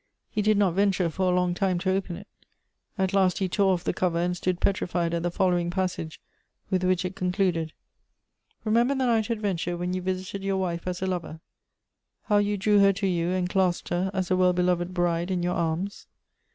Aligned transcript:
He 0.31 0.41
did 0.41 0.57
not 0.57 0.73
venture, 0.73 1.11
for 1.11 1.31
a 1.31 1.35
long 1.35 1.53
time, 1.53 1.77
to 1.77 1.91
open 1.91 2.15
it. 2.15 2.27
At 2.97 3.13
last 3.13 3.37
he 3.37 3.47
tore 3.47 3.73
off 3.73 3.83
the 3.83 3.93
cover, 3.93 4.17
and 4.17 4.35
stood 4.35 4.59
petrified 4.59 5.13
at 5.13 5.21
the 5.21 5.29
following 5.29 5.69
passage, 5.69 6.19
with 6.71 6.83
which 6.83 7.05
it 7.05 7.15
concluded: 7.15 7.71
"Remember 8.63 8.95
the 8.95 9.05
night 9.05 9.29
adventure 9.29 9.77
when 9.77 9.93
you 9.93 10.01
visited 10.01 10.41
your 10.43 10.57
wife 10.57 10.87
as 10.87 11.03
a 11.03 11.05
lover— 11.05 11.39
how 12.29 12.37
you 12.39 12.57
drew 12.57 12.79
her 12.79 12.93
to 12.93 13.05
you, 13.05 13.29
and 13.29 13.47
clasped 13.47 13.89
her 13.89 14.09
as 14.11 14.31
a 14.31 14.35
well 14.35 14.53
beloved 14.53 14.91
bride 14.91 15.29
in 15.29 15.43
your 15.43 15.53
arms. 15.53 16.07